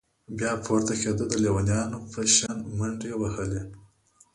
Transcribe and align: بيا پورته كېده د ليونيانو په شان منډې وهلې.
بيا 0.37 0.51
پورته 0.65 0.93
كېده 1.01 1.23
د 1.27 1.33
ليونيانو 1.43 1.99
په 2.11 2.21
شان 2.35 2.57
منډې 2.77 3.11
وهلې. 3.21 3.61